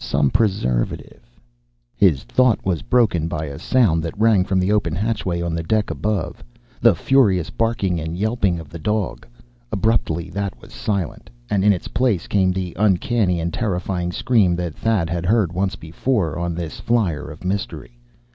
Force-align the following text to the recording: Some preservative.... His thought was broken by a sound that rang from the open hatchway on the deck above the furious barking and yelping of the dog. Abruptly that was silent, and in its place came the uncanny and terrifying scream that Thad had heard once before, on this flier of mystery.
Some 0.00 0.30
preservative.... 0.30 1.38
His 1.94 2.22
thought 2.22 2.64
was 2.64 2.80
broken 2.80 3.28
by 3.28 3.44
a 3.44 3.58
sound 3.58 4.02
that 4.02 4.18
rang 4.18 4.42
from 4.42 4.58
the 4.58 4.72
open 4.72 4.94
hatchway 4.94 5.42
on 5.42 5.54
the 5.54 5.62
deck 5.62 5.90
above 5.90 6.42
the 6.80 6.94
furious 6.94 7.50
barking 7.50 8.00
and 8.00 8.16
yelping 8.16 8.58
of 8.58 8.70
the 8.70 8.78
dog. 8.78 9.26
Abruptly 9.70 10.30
that 10.30 10.58
was 10.58 10.72
silent, 10.72 11.28
and 11.50 11.62
in 11.62 11.74
its 11.74 11.88
place 11.88 12.26
came 12.26 12.50
the 12.50 12.74
uncanny 12.78 13.38
and 13.40 13.52
terrifying 13.52 14.10
scream 14.10 14.56
that 14.56 14.74
Thad 14.74 15.10
had 15.10 15.26
heard 15.26 15.52
once 15.52 15.76
before, 15.76 16.38
on 16.38 16.54
this 16.54 16.80
flier 16.80 17.30
of 17.30 17.44
mystery. 17.44 17.98